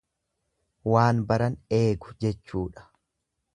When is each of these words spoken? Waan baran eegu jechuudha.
Waan 0.91 1.19
baran 1.33 1.59
eegu 1.81 2.17
jechuudha. 2.25 2.89